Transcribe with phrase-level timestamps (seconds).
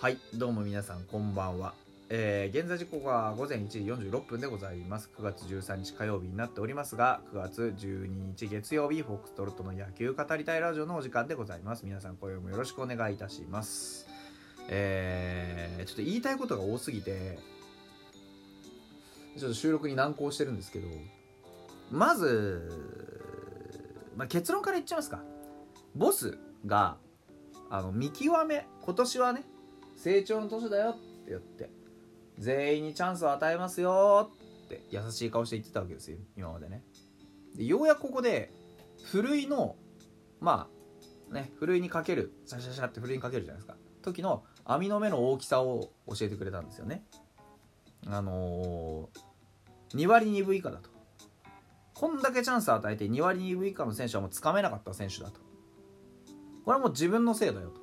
[0.00, 1.74] はいどうも皆さんこんばんは、
[2.08, 5.10] えー、現在時刻は午前1時46分でございます。
[5.18, 11.84] 9月13日火曜日になっておりますが9月12日月曜日フォックストロットの野球語りたいラジオのお時間でございます。
[11.84, 14.08] 皆さん今夜もよろしくお願いいたします。
[14.70, 17.38] えー、ちょっと言いたいことが多すぎて
[19.36, 20.88] ちょっと収録に難航してるんですけど
[21.90, 22.72] まず、
[24.16, 25.20] まあ、結論から言っちゃいますか。
[25.94, 26.96] ボスが
[27.68, 29.44] あの見極め今年はね
[30.02, 31.70] 成長の年だよって言って
[32.38, 34.30] 全員にチャンスを与えますよ
[34.64, 36.82] って優しい顔して言ってたわけですよ今までね。
[37.54, 38.50] でようやくここで
[39.02, 39.76] ふるいの
[40.40, 40.68] ま
[41.30, 43.76] あねふるいにかけるシャシャシャってふるいにかけるじゃないですか。
[44.02, 47.04] 時の網の目の大きさを教えてくれたんですよね。
[48.06, 50.88] あのー、2割2分以下だと。
[51.92, 55.40] こんだけチャンスを与えて2割2分以下の選手はもうつかめなかった選手だと。
[56.64, 57.79] これはもう自分のせいだよと。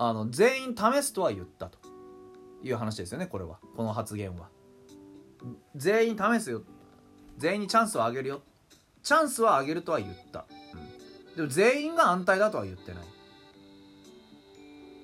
[0.00, 1.78] あの全員試すとは言ったと
[2.62, 3.58] いう話ですよねこれは。
[3.76, 4.48] この発言は。
[5.74, 6.62] 全員試すよ。
[7.36, 8.42] 全員にチャンスをあげるよ。
[9.02, 13.04] チャンスはあげるとは言った、うん、でも全員が安泰だとは言ってない、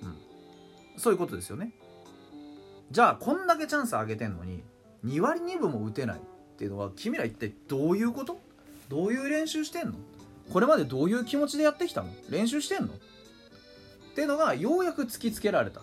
[0.02, 0.16] うん、
[0.96, 1.72] そういうことですよね。
[2.90, 4.62] じゃあこんだけチャンスあげてんのに
[5.04, 6.20] 2割2分も打てないっ
[6.56, 8.38] ていうのは君ら一体どういうこと？
[8.88, 9.94] どういう練習してんの？
[10.52, 12.10] これまでどういう気持ちでやってきたの？
[12.30, 12.94] 練習してんの？
[14.14, 15.82] っていうのがようやく突きつけられた。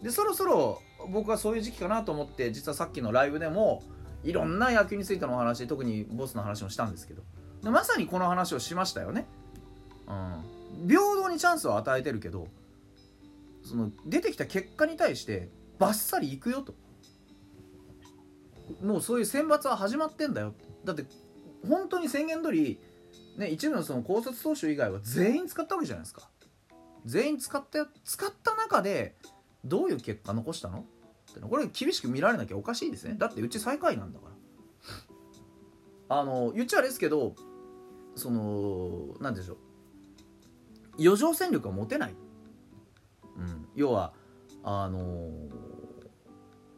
[0.00, 3.82] でそろそろ僕はそういう時期かなと思って実はさっきのライブでも
[4.22, 7.22] いろんな野球についてのお話特にボスの話もしたんですけど。
[7.64, 9.26] でまさにこの話をしましたよね、
[10.06, 12.46] うん、平等にチャンスを与えてるけど
[13.64, 15.48] その出てきた結果に対して
[15.80, 16.74] バッサリいくよと。
[18.80, 20.54] もうそういう選抜は始まってんだよ。
[20.84, 21.04] だって
[21.68, 22.78] 本当に宣言通り
[23.36, 26.30] ね一部のその高卒投手以外は全員使ったわけじゃないですか。
[27.08, 29.16] 全員使った使った中で
[29.64, 30.80] どういう結果残したの？
[30.80, 33.14] ってこれ厳しく見られなきゃおかしいですね。
[33.16, 34.26] だってうち最下位なんだか
[36.08, 36.20] ら。
[36.20, 37.34] あの言っちゃあれですけど
[38.14, 39.56] その何でしょう。
[41.00, 42.14] 余剰戦力が持てない、
[43.36, 44.12] うん、要は
[44.64, 45.30] あの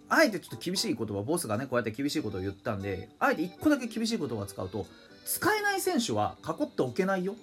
[0.08, 4.86] あえてちょっと厳しい言葉ボスがねこうやって厳しいことを言ったんであえて1個だけ厳しい言葉を使うと
[5.24, 7.34] 使えない選手は囲っておけないよ。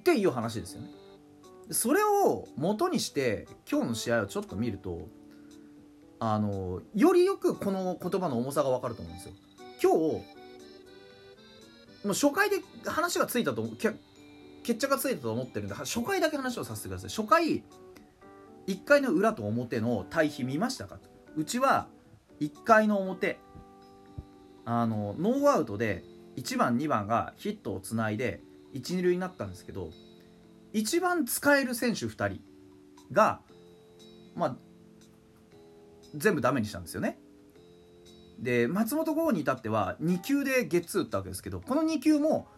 [0.00, 0.88] っていう話ですよね。
[1.70, 5.08] それを元にして今日の試合をちょっと見ると
[6.18, 9.34] あのよりよくこの言葉の重さが分かると思うんですよ。
[9.82, 10.24] 今日も
[12.06, 12.56] う初回で
[12.86, 13.62] 話がついたと
[14.62, 17.10] 決着がついたと思ってるんで初回だけ話をさせてください。
[17.10, 17.62] 初回
[18.66, 20.98] 1回の裏と表の対比見ましたか？
[21.36, 21.88] うちは
[22.40, 23.38] 1回の表
[24.64, 26.04] あのノーアウトで
[26.36, 28.42] 1番2番がヒットをつないで
[28.74, 29.90] 1、2塁になったんですけど
[30.72, 32.40] 一番使える選手2人
[33.12, 33.40] が、
[34.34, 34.56] まあ、
[36.14, 37.18] 全部ダメにしたんですよね。
[38.38, 42.48] で松本剛に至っては2球でゲッツー打ったわけですけどこの2球も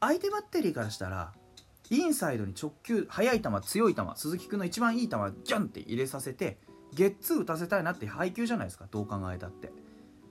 [0.00, 1.32] 相手バッテリーからしたら
[1.90, 6.58] インサイドに直球速い球強い球鈴木君の一番いい球ギャンって入れさせて
[6.92, 9.70] ゲッツー打たせたいなって配球じゃないですかどう考えたって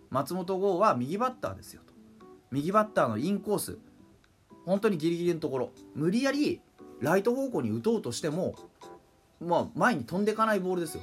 [0.10, 1.94] 松本剛は右バッターですよと
[2.52, 3.78] 右バッターのインコース
[4.66, 5.72] 本当にギリギリのところ。
[5.96, 6.62] 無理やり
[7.02, 8.56] ライト方向に打とうとしても、
[9.40, 11.02] まあ、前に飛んでいかないボールですよ。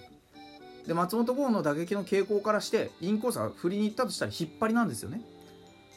[0.86, 5.22] で松本剛の打撃の傾向からしてインコースが振りに行ったとしたら引っ張りなんですよね。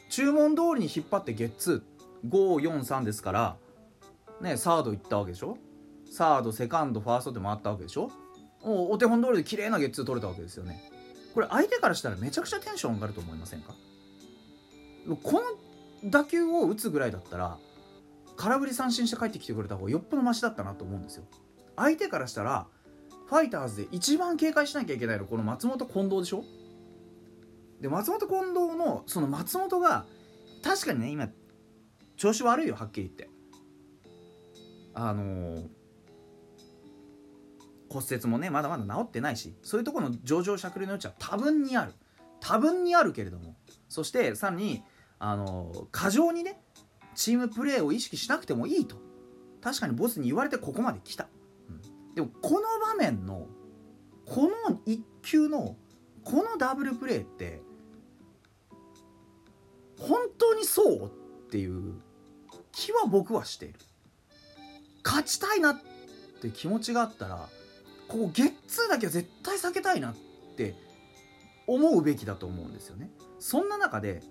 [0.10, 2.30] 注文通りに引っ張ってゲッツー。
[2.30, 3.56] 543ですから
[4.42, 5.58] ねサード行ったわけでしょ？
[6.12, 8.12] サードセカンドファーストで回ったわけでしょ？
[8.64, 10.92] おお手本通りで綺麗なゲッツー取れたわけですよね。
[11.36, 13.74] これ相手からしたらめちゃくちゃテンション上がると思いませんか？
[15.24, 15.42] この
[16.06, 17.58] 打球を打つぐらいだったら
[18.38, 21.24] 空振り三振して帰ってきてくれた方がよっぽどマシだったなと思うんですよ。
[21.76, 22.68] 相手からしたら
[23.28, 26.44] ファイターズで一番警戒しなきゃいけないのこの松本近藤でしょ？
[27.82, 30.06] で松本近藤のその松本が
[30.64, 31.28] 確かにね今
[32.18, 33.30] 調子悪いよはっきり言って。
[34.94, 35.68] あのー、
[37.90, 41.94] 骨折もねまだまだ治ってないしそういうところの上場しゃくりの余地は多分にある。
[42.40, 43.56] 多分にあるけれども。
[43.90, 44.84] そしてさらに
[45.28, 46.62] あの過剰にね
[47.16, 48.98] チームプレーを意識しなくてもいいと。
[49.60, 51.28] 確かにボスに言われてここまで来た、
[51.68, 53.48] うん、でもこの場面の
[54.28, 55.76] この1球の
[56.24, 57.64] このダブルプレーって
[60.00, 61.10] 本当にそうっ
[61.50, 61.96] ていう
[62.72, 63.80] 気は僕はしている。
[65.04, 65.82] 勝ちたいなっ
[66.42, 67.50] て気持ちがあったら
[68.08, 70.16] ここゲッツーだけは絶対避けたいなっ
[70.56, 70.76] て
[71.66, 73.10] 思うべきだと思うんですよね。
[73.40, 74.22] そんな中で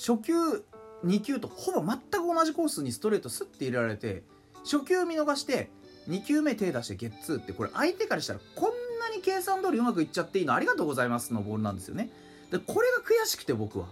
[0.00, 0.64] 初球
[1.04, 4.22] 2球とほぼ全く同じコースにストレートスッて入れられて
[4.64, 5.70] 初球見逃して
[6.08, 12.10] 2球目手出してゲッツーってこれ相手からしたらこんなに計算通りうまくいっちゃっていいのありがとうございますのボールなんですよね。
[12.50, 13.86] でこれが悔しくて僕は。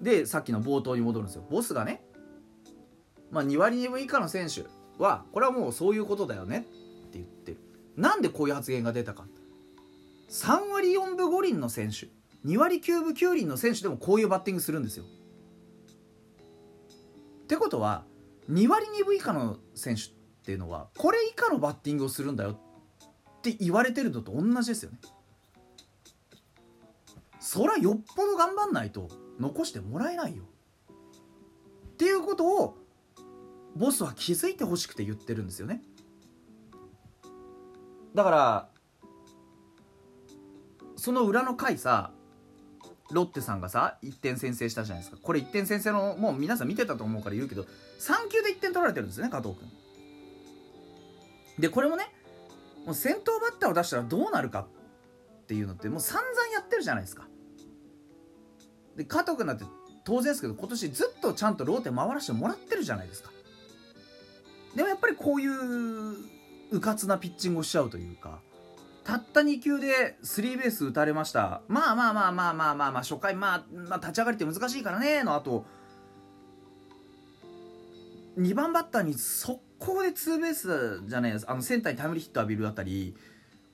[0.00, 1.44] でさっきの冒頭に戻るんですよ。
[1.48, 2.02] ボスがね、
[3.30, 4.64] まあ、2割2分以下の選手
[5.02, 6.68] はこれはもうそういうことだよねって
[7.14, 7.58] 言ってる。
[7.96, 9.26] なんでこういう発言が出たか。
[10.28, 12.15] 3割4分5厘の選手。
[12.46, 15.04] 2割9分9厘の選手でもこういうバッティングするんですよ。
[17.44, 18.04] ってことは
[18.50, 20.06] 2割2分以下の選手っ
[20.44, 22.52] ていうのはこれ以下のバッティングをするんだよ。
[22.52, 24.98] って言われてるのと同じですよね。
[27.40, 29.08] そりゃよっぽど頑張んないと
[29.40, 30.44] 残してもらえないよ。
[30.44, 32.76] っていうことを
[33.74, 35.82] ボスは気づいてほしくて言ってるんですよね。
[38.14, 38.68] だから
[40.96, 42.12] その裏の回さ
[43.12, 45.18] ロッテさんがさ1点先制したじゃないですか。
[45.22, 47.62] これ1点先制のもう皆さん見てたと思うから言うけど
[48.00, 49.68] 3球で1点取られてるんですね加藤君。
[51.58, 52.12] でこれもね
[52.84, 57.26] もう先頭バッターを出したらどうなるかっていうのってもう散々やってるじゃないですか。
[58.96, 59.64] で加藤君だって
[60.04, 63.30] 当然ですけど今年ずっとちゃんとローテ回らせてもらってるじゃないですか。
[64.74, 66.16] でもやっぱりこういう
[66.70, 68.40] うかつなピッチングをしちゃうというか
[69.06, 71.62] たった2球でスリーベース打たれました。
[71.68, 75.64] まあまあまあまあまあまあまあ初回まあ、まあ、立ち上がりって難しいからねのあと
[78.36, 81.48] 2番バッターに速攻でツーベースじゃないです。
[81.48, 83.14] あのセンターにタイムリーヒット浴びるあたり。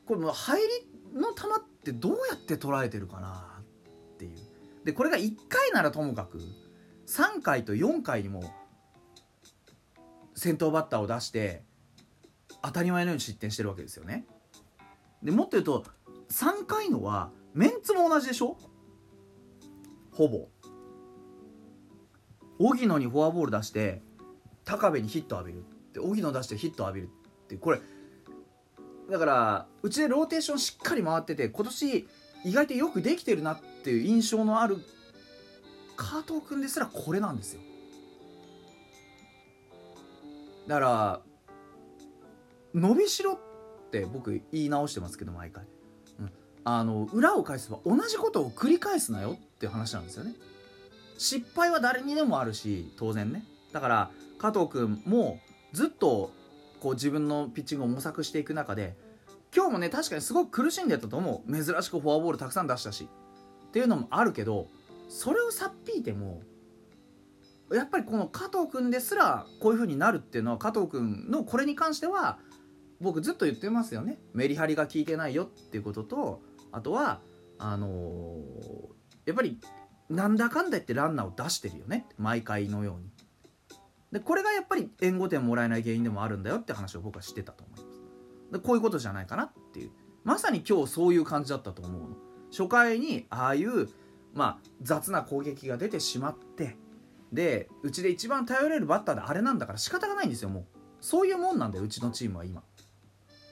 [0.04, 4.36] これもう入りの球ってどうやって捉えてるかなっていう。
[4.84, 6.40] でこれが1回ならともかく
[7.06, 8.52] 3回と4回にも
[10.34, 11.62] 先頭バッターを出して
[12.62, 14.26] 当たり前のように失点してるわけですよね。
[15.22, 15.84] でもっと言うと
[16.30, 18.56] 3回のはメンツも同じでしょ？
[20.12, 20.48] ほぼ。
[22.58, 24.02] 荻野にフォアボール出して
[24.64, 25.64] 高部にヒット浴びる。
[25.92, 27.08] で荻野出してヒット浴びるっ
[27.48, 27.80] てこれ
[29.10, 32.08] だからうちでローテーションしっかり回ってて今年
[32.44, 34.78] 意外とよくできてるなっていう印象のある
[35.96, 37.60] 加藤君ですらこれなんですよ。
[40.66, 41.20] だから
[42.74, 43.51] 伸びしろって
[43.92, 45.64] って僕言い直してますけど毎回、
[46.18, 46.32] うん、
[46.64, 50.32] あの裏を返せば同じことを繰り返すなよっていう話なんですよね。
[51.18, 53.44] 失敗は誰にでもあるし当然ね。
[53.72, 55.38] だから加藤君も
[55.72, 56.32] ずっと
[56.80, 58.96] こう自分のピッチングを模索していく中で
[59.54, 61.52] 今日もね確かにすごく苦しんでたと思う。
[61.52, 63.06] 珍しくフォアボールたくさん出したし。
[63.68, 64.68] っていうのもあるけど
[65.08, 66.42] それをさっぴいても
[67.72, 72.38] やっぱりこの加藤君ですらこういう風になるっていうのは加藤君のこれに関しては
[73.02, 74.18] 僕ずっと言ってますよね。
[74.32, 76.40] メリハリが効いてないよっていうことと
[76.70, 77.20] あとは
[77.58, 78.38] あのー、
[79.26, 79.60] やっぱり
[80.08, 82.06] なんだかんだ言ってランナーを出してるよね。
[82.16, 83.10] 毎回のように。
[84.12, 88.00] でこれがやっぱり援護点もらえない原因でもあるんだよって話を僕はしてたと思います。
[88.52, 89.90] でこういうことじゃないかなっていう。
[90.22, 92.16] まさに今日そういう感じだったと思うの。
[92.50, 93.88] 初回にああいう
[94.34, 96.76] まあ雑な攻撃が出てしまって
[97.32, 100.64] でうちで一番頼れるバッターであれなんだから仕方がないんですよもう。
[101.00, 102.62] そういうもんなんだようちのチームは今。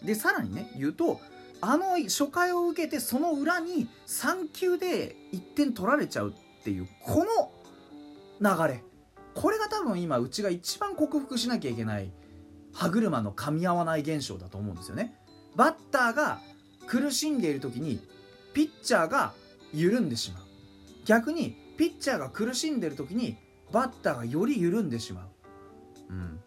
[0.03, 1.21] でさらにね言うと
[1.61, 7.51] あの初回を受けてその裏に3球で1点取られちゃうっていうこの
[8.41, 8.83] 流れ。
[9.35, 12.11] これが多分今うちが一番克服しなきゃいけない
[12.73, 15.15] 歯車の噛み合わない現象だと思うんですよね。
[15.55, 16.41] バッターが
[16.87, 18.01] 苦しんでいる時に
[18.55, 19.33] ピッチャーが
[19.73, 20.43] 緩んでしまう。
[21.05, 23.37] 逆にピッチャーが苦しんでる時に
[23.73, 25.25] バッターがより緩んでしまう、
[26.11, 26.41] うん、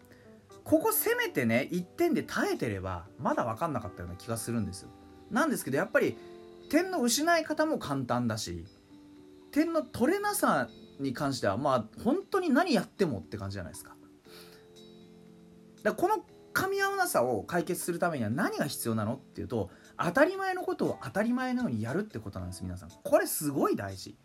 [0.64, 4.88] ここせめてね1点で耐えてればまだ分かんなかったような気がするんですよ。
[5.30, 6.16] なんですけどやっぱり
[6.70, 8.64] 点の失い方も簡単だし
[9.52, 10.68] 点の取れなさ
[10.98, 13.94] に関してはまあ本当に何やってもって感じじゃないですか。
[15.82, 22.88] だかこの噛み合わなさを解決するためには何が必要なのっていうと当たり前のことを当たり前のようにやるってことなんです皆さん。
[23.02, 24.16] これすごい大事。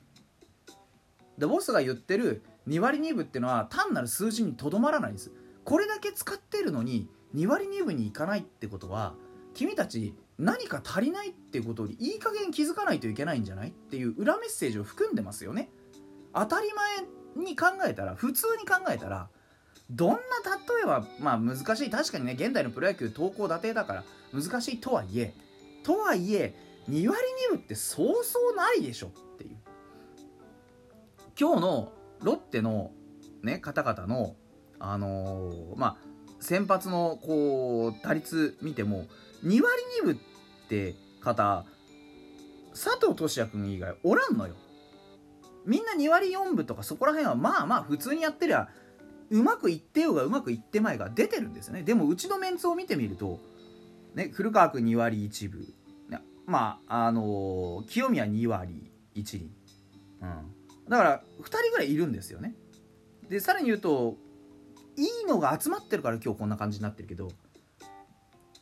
[1.38, 5.32] でボスが言ってる2割2分っていうのは単なる数字にとどまらないんです。
[5.70, 9.14] これだけ使ってるのに2割2分にいかないってことは
[9.54, 13.70] 君たち何か足りないってことにいい加減気づかないといけないんじゃない？
[13.70, 15.70] っていう裏メッセージを含んでますよね。
[16.34, 19.30] 当たり前に考えたら普通に考えたら
[19.92, 20.22] どんな例
[20.84, 21.90] えばまあ難しい。
[21.92, 25.36] 確かにね現代のプロ野球投稿打定だから難しいとはいえ
[25.84, 26.56] とはいえ
[26.90, 27.20] 2割
[27.52, 29.58] 2分ってそうそうないでしょっていう。
[31.40, 32.92] 今日のロッテの
[33.44, 34.36] ね方々の
[34.80, 35.98] あのー、まあ
[36.40, 39.06] 先発のこう打率見ても
[39.44, 39.66] 2割
[40.02, 41.66] 2分って方
[42.72, 44.56] 佐藤俊也君以外おらんのよ。
[45.66, 48.70] みんな2割4分とかそこら辺はまあまあ普通にやってりゃ
[49.30, 51.84] うまくいってようがうまくいってまいが出てるんですよね。
[51.84, 53.40] でもうちのメンツを見てみると、
[54.16, 55.74] ね、古川君2割1分。
[56.50, 59.52] まああのー、清宮2割1厘、
[60.22, 62.56] うん、だから2人ぐらいいるんですよね。
[63.30, 64.18] でさらに言うと
[65.00, 67.32] いいのが集まってるから今日こんな感じになってるけど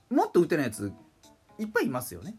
[0.10, 0.94] もっと打てないやつ
[1.58, 2.38] いっぱいいますよね。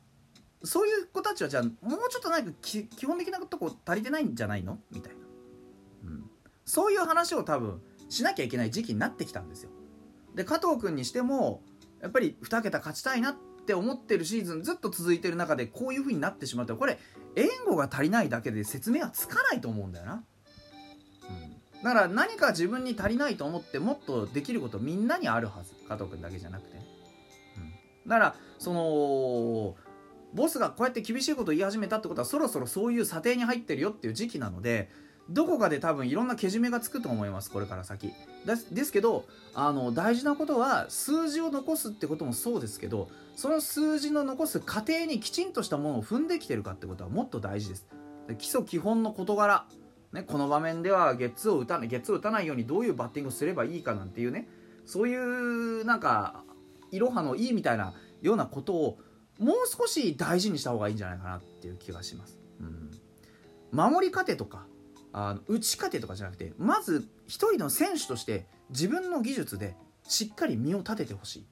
[0.62, 4.78] そういう子たちはじゃあもうちょっとなんか基本的なとこ足りてないんじゃないの？
[4.90, 5.18] みたいな、
[6.04, 6.30] うん、
[6.64, 9.70] そういう話を多分しなきゃいけない時期になってきたんですよ。
[10.34, 11.62] で加藤君にしても
[12.00, 13.36] やっぱり2桁勝ちたいなっ
[13.66, 16.98] て思ってるシーズンずっと続いてる中でこういう風になってしまったらこれ
[17.36, 20.24] 援護が足りないだけで説明はつかないと思うんだよな、
[21.82, 29.76] だから何か自分に足りないと思ってもっとできることみんなにあるはず加藤君だけじゃなくて、うん、だからその
[30.34, 34.90] ボスがこうやって厳しいことを言い始めたってことはそろそろそういう査定に入ってるよっていう時期なので
[35.30, 38.12] どこかで多分いろんなけじめがつくと思いますこれから先。
[38.46, 47.86] ですけどあの大事なことは数字を残すってこともそうですけどその数字の残す過程にきちんとしたものを踏んできてるかってことはもっと大事です。
[48.38, 49.66] 基礎基本の事柄。
[50.12, 54.48] ね、この場面ではゲッツーを打たないゲッツーを打たないようにどういうバッティングをすればいいかなんていうね
[54.86, 56.44] そういうなんか
[56.90, 58.98] いろはのいいみたいなようなことを
[59.38, 62.38] もう少し大事にした方がいいんじゃないかなっていう気がします。
[62.60, 62.90] うん、
[63.70, 64.66] 守り方とか
[65.12, 69.76] あの打ち方とかじゃなくてまず一人の選手として自分の技術で
[70.08, 71.46] しっかり身を立ててほしい、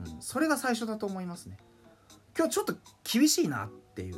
[0.00, 1.58] うん、それが最初だと思いますね。
[2.36, 4.16] 今日ちょっと厳しいなっていう。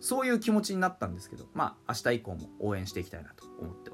[0.00, 3.87] そういう気持ちになったんですけどまあ明日以降も応援していきたいなと思って